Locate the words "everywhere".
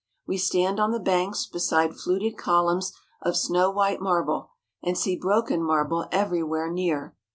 6.11-6.71